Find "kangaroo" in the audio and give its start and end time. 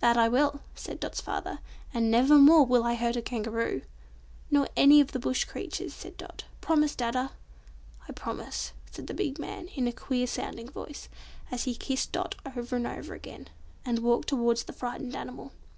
3.22-3.80